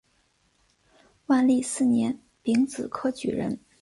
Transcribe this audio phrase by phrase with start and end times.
[1.27, 3.59] 万历四年丙子科举人。